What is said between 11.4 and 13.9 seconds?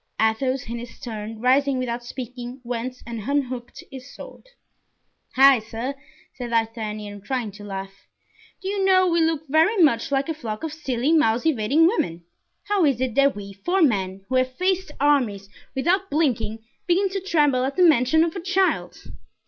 evading women! How is it that we, four